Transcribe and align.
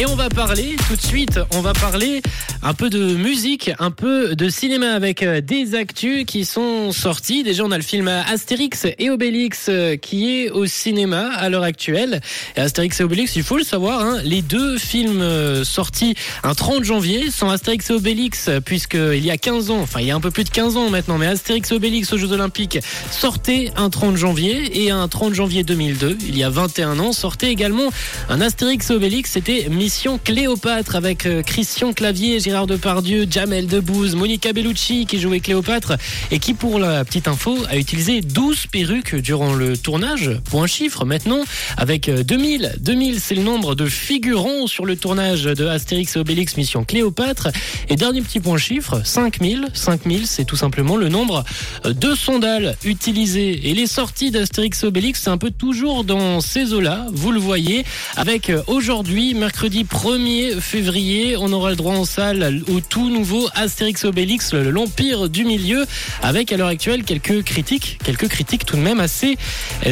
Et 0.00 0.06
on 0.06 0.14
va 0.14 0.28
parler 0.28 0.76
tout 0.86 0.94
de 0.94 1.02
suite, 1.02 1.40
on 1.54 1.60
va 1.60 1.72
parler 1.72 2.22
un 2.62 2.72
peu 2.72 2.88
de 2.88 3.16
musique, 3.16 3.72
un 3.80 3.90
peu 3.90 4.36
de 4.36 4.48
cinéma 4.48 4.92
avec 4.92 5.24
euh, 5.24 5.40
des 5.40 5.74
actus 5.74 6.24
qui 6.24 6.44
sont 6.44 6.92
sortis. 6.92 7.42
Déjà, 7.42 7.64
on 7.64 7.72
a 7.72 7.76
le 7.76 7.82
film 7.82 8.06
Astérix 8.06 8.86
et 8.96 9.10
Obélix 9.10 9.66
euh, 9.68 9.96
qui 9.96 10.30
est 10.30 10.50
au 10.50 10.66
cinéma 10.66 11.30
à 11.34 11.48
l'heure 11.48 11.64
actuelle. 11.64 12.20
Et 12.56 12.60
Astérix 12.60 13.00
et 13.00 13.02
Obélix, 13.02 13.34
il 13.34 13.42
faut 13.42 13.56
le 13.56 13.64
savoir, 13.64 14.00
hein, 14.00 14.20
les 14.22 14.40
deux 14.40 14.78
films 14.78 15.20
euh, 15.20 15.64
sortis 15.64 16.14
un 16.44 16.54
30 16.54 16.84
janvier 16.84 17.32
sont 17.32 17.48
Astérix 17.48 17.90
et 17.90 17.94
Obélix, 17.94 18.50
puisqu'il 18.64 19.24
y 19.24 19.32
a 19.32 19.36
15 19.36 19.72
ans, 19.72 19.80
enfin 19.80 19.98
il 19.98 20.06
y 20.06 20.12
a 20.12 20.14
un 20.14 20.20
peu 20.20 20.30
plus 20.30 20.44
de 20.44 20.50
15 20.50 20.76
ans 20.76 20.90
maintenant, 20.90 21.18
mais 21.18 21.26
Astérix 21.26 21.72
et 21.72 21.74
Obélix 21.74 22.12
aux 22.12 22.18
Jeux 22.18 22.30
Olympiques 22.30 22.78
sortait 23.10 23.72
un 23.76 23.90
30 23.90 24.16
janvier 24.16 24.84
et 24.84 24.92
un 24.92 25.08
30 25.08 25.34
janvier 25.34 25.64
2002, 25.64 26.18
il 26.20 26.38
y 26.38 26.44
a 26.44 26.50
21 26.50 27.00
ans, 27.00 27.12
sortait 27.12 27.50
également 27.50 27.90
un 28.28 28.40
Astérix 28.40 28.90
et 28.90 28.94
Obélix, 28.94 29.32
c'était 29.32 29.66
Mission 29.88 30.20
Cléopâtre 30.22 30.96
avec 30.96 31.24
euh, 31.24 31.42
Christian 31.42 31.94
Clavier, 31.94 32.40
Gérard 32.40 32.66
Depardieu, 32.66 33.26
Jamel 33.28 33.66
Debbouze, 33.66 34.16
Monica 34.16 34.52
Bellucci 34.52 35.06
qui 35.06 35.18
jouait 35.18 35.40
Cléopâtre 35.40 35.94
et 36.30 36.38
qui 36.40 36.52
pour 36.52 36.78
la 36.78 37.06
petite 37.06 37.26
info 37.26 37.56
a 37.70 37.78
utilisé 37.78 38.20
12 38.20 38.66
perruques 38.66 39.16
durant 39.16 39.54
le 39.54 39.78
tournage 39.78 40.32
pour 40.50 40.62
un 40.62 40.66
chiffre 40.66 41.06
maintenant 41.06 41.42
avec 41.78 42.10
2000. 42.10 42.66
Euh, 42.66 42.78
2000 42.78 43.18
c'est 43.18 43.34
le 43.34 43.42
nombre 43.42 43.74
de 43.74 43.86
figurants 43.86 44.66
sur 44.66 44.84
le 44.84 44.94
tournage 44.94 45.44
de 45.44 45.66
Astérix 45.66 46.16
et 46.16 46.18
Obélix 46.18 46.58
Mission 46.58 46.84
Cléopâtre 46.84 47.48
et 47.88 47.96
dernier 47.96 48.20
petit 48.20 48.40
point 48.40 48.58
chiffre 48.58 49.00
5000. 49.02 49.68
5000 49.72 50.26
c'est 50.26 50.44
tout 50.44 50.56
simplement 50.56 50.96
le 50.96 51.08
nombre 51.08 51.44
euh, 51.86 51.94
de 51.94 52.14
sondales 52.14 52.76
utilisés 52.84 53.70
et 53.70 53.72
les 53.72 53.86
sorties 53.86 54.30
d'Astérix 54.30 54.84
et 54.84 54.86
Obélix 54.86 55.22
c'est 55.22 55.30
un 55.30 55.38
peu 55.38 55.50
toujours 55.50 56.04
dans 56.04 56.42
ces 56.42 56.74
eaux-là, 56.74 57.06
vous 57.10 57.32
le 57.32 57.40
voyez 57.40 57.86
avec 58.16 58.52
aujourd'hui 58.66 59.32
mercredi 59.32 59.67
1er 59.68 60.60
février, 60.60 61.36
on 61.36 61.52
aura 61.52 61.70
le 61.70 61.76
droit 61.76 61.94
en 61.94 62.04
salle 62.04 62.62
au 62.68 62.80
tout 62.80 63.10
nouveau 63.10 63.48
Astérix 63.54 64.04
Obélix, 64.04 64.54
l'Empire 64.54 65.28
du 65.28 65.44
Milieu, 65.44 65.84
avec 66.22 66.52
à 66.52 66.56
l'heure 66.56 66.68
actuelle 66.68 67.04
quelques 67.04 67.42
critiques, 67.44 67.98
quelques 68.02 68.28
critiques 68.28 68.64
tout 68.64 68.76
de 68.76 68.82
même 68.82 69.00
assez 69.00 69.36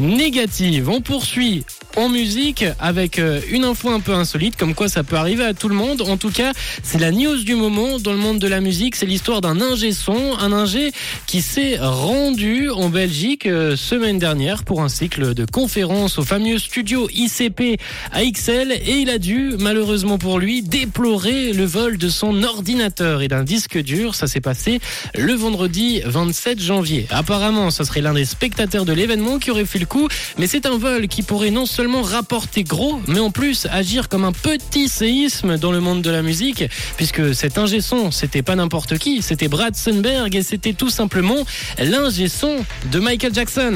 négatives. 0.00 0.88
On 0.88 1.00
poursuit 1.00 1.64
en 1.96 2.08
musique 2.08 2.64
avec 2.80 3.18
euh, 3.18 3.40
une 3.50 3.64
info 3.64 3.90
un 3.90 4.00
peu 4.00 4.12
insolite, 4.12 4.56
comme 4.56 4.74
quoi 4.74 4.88
ça 4.88 5.04
peut 5.04 5.16
arriver 5.16 5.44
à 5.44 5.54
tout 5.54 5.68
le 5.68 5.74
monde. 5.74 6.02
En 6.02 6.16
tout 6.16 6.30
cas, 6.30 6.52
c'est 6.82 6.98
la 6.98 7.10
news 7.10 7.42
du 7.44 7.54
moment 7.54 7.98
dans 7.98 8.12
le 8.12 8.18
monde 8.18 8.38
de 8.38 8.48
la 8.48 8.60
musique. 8.60 8.96
C'est 8.96 9.06
l'histoire 9.06 9.40
d'un 9.40 9.60
ingé 9.60 9.92
son, 9.92 10.36
un 10.38 10.52
ingé 10.52 10.92
qui 11.26 11.40
s'est 11.40 11.78
rendu 11.78 12.70
en 12.70 12.88
Belgique 12.88 13.46
euh, 13.46 13.76
semaine 13.76 14.18
dernière 14.18 14.64
pour 14.64 14.82
un 14.82 14.88
cycle 14.88 15.34
de 15.34 15.44
conférences 15.44 16.18
au 16.18 16.24
fameux 16.24 16.58
studio 16.58 17.08
ICP 17.12 17.80
à 18.12 18.24
XL 18.24 18.72
et 18.72 18.98
il 18.98 19.10
a 19.10 19.18
dû, 19.18 19.52
malheureusement 19.58 20.18
pour 20.18 20.38
lui, 20.38 20.62
déplorer 20.62 21.52
le 21.52 21.64
vol 21.64 21.98
de 21.98 22.08
son 22.08 22.42
ordinateur 22.42 23.22
et 23.22 23.28
d'un 23.28 23.44
disque 23.44 23.78
dur. 23.78 24.14
Ça 24.14 24.26
s'est 24.26 24.40
passé 24.40 24.80
le 25.14 25.34
vendredi 25.34 26.02
27 26.04 26.60
janvier. 26.60 27.06
Apparemment, 27.10 27.70
ça 27.70 27.84
serait 27.84 28.00
l'un 28.00 28.14
des 28.14 28.24
spectateurs 28.24 28.84
de 28.84 28.92
l'événement 28.92 29.38
qui 29.38 29.50
aurait 29.50 29.66
fait 29.66 29.78
le 29.78 29.86
coup, 29.86 30.08
mais 30.38 30.46
c'est 30.46 30.66
un 30.66 30.76
vol 30.76 31.08
qui 31.08 31.22
pourrait 31.22 31.50
non 31.50 31.66
seulement 31.66 31.83
rapporter 31.92 32.64
gros, 32.64 33.00
mais 33.06 33.20
en 33.20 33.30
plus 33.30 33.66
agir 33.70 34.08
comme 34.08 34.24
un 34.24 34.32
petit 34.32 34.88
séisme 34.88 35.58
dans 35.58 35.70
le 35.70 35.80
monde 35.80 36.02
de 36.02 36.10
la 36.10 36.22
musique, 36.22 36.64
puisque 36.96 37.34
cet 37.34 37.58
ingé 37.58 37.80
son, 37.80 38.10
c'était 38.10 38.42
pas 38.42 38.56
n'importe 38.56 38.98
qui, 38.98 39.22
c'était 39.22 39.48
Brad 39.48 39.76
Sundberg 39.76 40.34
et 40.34 40.42
c'était 40.42 40.72
tout 40.72 40.90
simplement 40.90 41.44
l'ingé 41.78 42.28
son 42.28 42.64
de 42.90 42.98
Michael 42.98 43.34
Jackson. 43.34 43.74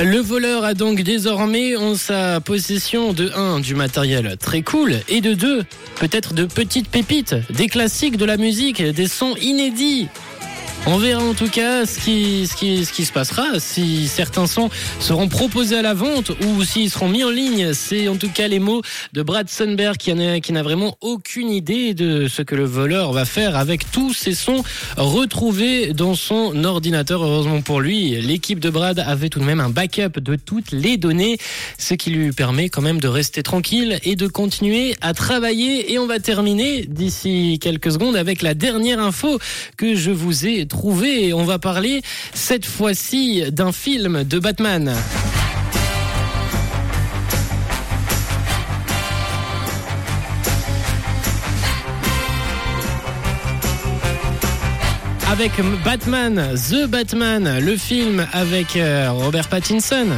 Le 0.00 0.18
voleur 0.18 0.64
a 0.64 0.74
donc 0.74 1.02
désormais 1.02 1.76
en 1.76 1.94
sa 1.94 2.40
possession 2.40 3.12
de 3.12 3.30
1 3.34 3.60
du 3.60 3.74
matériel 3.74 4.36
très 4.38 4.62
cool 4.62 4.94
et 5.08 5.20
de 5.20 5.34
2 5.34 5.64
peut-être 5.96 6.34
de 6.34 6.44
petites 6.44 6.88
pépites, 6.88 7.36
des 7.50 7.68
classiques 7.68 8.16
de 8.16 8.24
la 8.24 8.36
musique, 8.36 8.82
des 8.82 9.06
sons 9.06 9.36
inédits 9.40 10.08
on 10.86 10.98
verra 10.98 11.22
en 11.22 11.34
tout 11.34 11.48
cas 11.48 11.86
ce 11.86 12.00
qui, 12.00 12.46
ce 12.46 12.56
qui, 12.56 12.84
ce 12.84 12.92
qui 12.92 13.04
se 13.04 13.12
passera, 13.12 13.60
si 13.60 14.08
certains 14.08 14.46
sons 14.46 14.68
seront 14.98 15.28
proposés 15.28 15.76
à 15.76 15.82
la 15.82 15.94
vente 15.94 16.32
ou 16.44 16.64
s'ils 16.64 16.90
seront 16.90 17.08
mis 17.08 17.22
en 17.22 17.30
ligne. 17.30 17.72
C'est 17.72 18.08
en 18.08 18.16
tout 18.16 18.28
cas 18.28 18.48
les 18.48 18.58
mots 18.58 18.82
de 19.12 19.22
Brad 19.22 19.48
Sundberg 19.48 19.96
qui, 19.96 20.12
qui 20.42 20.52
n'a 20.52 20.62
vraiment 20.62 20.96
aucune 21.00 21.50
idée 21.50 21.94
de 21.94 22.26
ce 22.26 22.42
que 22.42 22.54
le 22.54 22.64
voleur 22.64 23.12
va 23.12 23.24
faire 23.24 23.56
avec 23.56 23.90
tous 23.92 24.12
ces 24.12 24.34
sons 24.34 24.62
retrouvés 24.96 25.92
dans 25.92 26.14
son 26.14 26.64
ordinateur. 26.64 27.22
Heureusement 27.22 27.62
pour 27.62 27.80
lui, 27.80 28.20
l'équipe 28.20 28.58
de 28.58 28.70
Brad 28.70 28.98
avait 28.98 29.28
tout 29.28 29.38
de 29.38 29.44
même 29.44 29.60
un 29.60 29.70
backup 29.70 30.20
de 30.20 30.34
toutes 30.36 30.72
les 30.72 30.96
données, 30.96 31.38
ce 31.78 31.94
qui 31.94 32.10
lui 32.10 32.32
permet 32.32 32.68
quand 32.68 32.82
même 32.82 33.00
de 33.00 33.08
rester 33.08 33.42
tranquille 33.42 33.98
et 34.02 34.16
de 34.16 34.26
continuer 34.26 34.96
à 35.00 35.14
travailler. 35.14 35.92
Et 35.92 35.98
on 35.98 36.06
va 36.06 36.18
terminer 36.18 36.86
d'ici 36.86 37.58
quelques 37.60 37.92
secondes 37.92 38.16
avec 38.16 38.42
la 38.42 38.54
dernière 38.54 38.98
info 39.00 39.38
que 39.76 39.94
je 39.94 40.10
vous 40.10 40.46
ai 40.46 40.66
trouvé 40.72 41.28
et 41.28 41.34
on 41.34 41.44
va 41.44 41.58
parler 41.58 42.02
cette 42.32 42.64
fois-ci 42.64 43.44
d'un 43.52 43.72
film 43.72 44.24
de 44.24 44.38
Batman. 44.38 44.94
Avec 55.30 55.52
Batman, 55.84 56.54
The 56.56 56.86
Batman, 56.86 57.58
le 57.58 57.76
film 57.76 58.26
avec 58.32 58.76
euh, 58.76 59.10
Robert 59.12 59.48
Pattinson. 59.48 60.08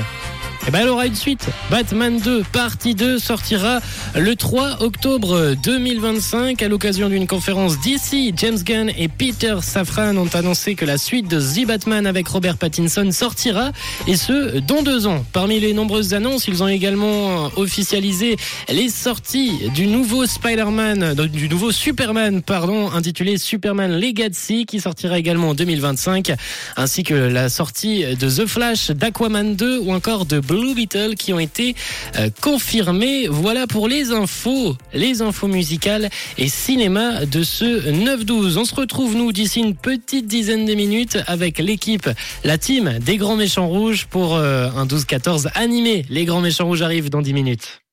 Et 0.67 0.71
ben 0.71 0.81
elle 0.81 0.89
aura 0.89 1.07
une 1.07 1.15
suite. 1.15 1.47
Batman 1.71 2.19
2, 2.19 2.43
partie 2.51 2.95
2, 2.95 3.19
sortira 3.19 3.81
le 4.15 4.35
3 4.35 4.83
octobre 4.83 5.55
2025 5.63 6.63
à 6.63 6.69
l'occasion 6.69 7.11
d'une 7.11 7.27
conférence 7.27 7.79
d'ici. 7.81 8.33
James 8.35 8.57
Gunn 8.65 8.91
et 8.97 9.09
Peter 9.09 9.57
Safran 9.61 10.17
ont 10.17 10.29
annoncé 10.33 10.75
que 10.75 10.87
la 10.87 10.97
suite 10.97 11.29
de 11.29 11.39
The 11.39 11.67
Batman 11.67 12.07
avec 12.07 12.29
Robert 12.29 12.57
Pattinson 12.57 13.11
sortira 13.13 13.73
et 14.07 14.17
ce, 14.17 14.59
dans 14.61 14.83
deux 14.83 15.07
ans. 15.07 15.23
Parmi 15.35 15.61
les 15.61 15.75
nombreuses 15.75 16.15
annonces, 16.15 16.49
ils 16.49 16.63
ont 16.63 16.69
également 16.69 17.51
officialisé 17.57 18.37
les 18.71 18.89
sorties 18.89 19.69
du 19.75 19.87
nouveau 19.87 20.25
Spider-Man, 20.25 21.15
du 21.29 21.51
nouveau 21.51 21.73
Superman, 21.73 22.41
pardon, 22.41 22.91
intitulé 22.91 23.37
Superman 23.37 23.93
Legacy 23.93 24.65
qui 24.65 24.81
sortira 24.81 25.19
également 25.19 25.51
en 25.51 25.55
2025 25.55 26.33
ainsi 26.79 27.03
que 27.03 27.13
la 27.13 27.51
sortie 27.51 28.05
de 28.17 28.31
The 28.31 28.47
Flash, 28.47 28.91
d'Aquaman 28.93 29.57
2 29.57 29.81
ou 29.81 29.93
encore 29.93 30.25
de 30.25 30.41
Blue 30.55 30.75
Beetle 30.75 31.15
qui 31.17 31.33
ont 31.33 31.39
été 31.39 31.75
euh, 32.17 32.31
confirmés. 32.41 33.27
Voilà 33.29 33.67
pour 33.67 33.89
les 33.89 34.13
infos, 34.13 34.77
les 34.93 35.23
infos 35.23 35.49
musicales 35.49 36.11
et 36.39 36.49
cinéma 36.49 37.27
de 37.27 37.43
ce 37.43 37.91
9-12. 37.91 38.59
On 38.59 38.65
se 38.65 38.75
retrouve 38.75 39.17
nous 39.17 39.33
d'ici 39.33 39.61
une 39.61 39.75
petite 39.75 40.27
dizaine 40.27 40.65
de 40.65 40.75
minutes 40.75 41.19
avec 41.27 41.59
l'équipe, 41.59 42.09
la 42.45 42.59
team 42.59 42.99
des 43.01 43.17
Grands 43.17 43.37
Méchants 43.37 43.69
Rouges 43.69 44.07
pour 44.07 44.37
euh, 44.37 44.69
un 44.77 44.87
12-14 44.87 45.49
animé. 45.55 46.05
Les 46.09 46.25
Grands 46.25 46.41
Méchants 46.41 46.67
Rouges 46.67 46.83
arrivent 46.83 47.11
dans 47.11 47.23
10 47.23 47.35
minutes. 47.35 47.84